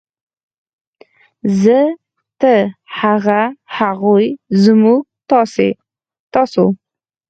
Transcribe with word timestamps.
زۀ، 1.61 1.79
تۀ، 2.41 2.53
هغه، 2.99 3.41
هغوی، 3.77 4.27
موږ، 4.81 4.99
تاسو 6.33 6.63